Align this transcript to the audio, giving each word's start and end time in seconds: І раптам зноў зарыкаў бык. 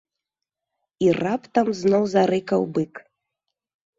І 1.07 1.09
раптам 1.23 1.67
зноў 1.81 2.03
зарыкаў 2.15 2.61
бык. 2.79 2.93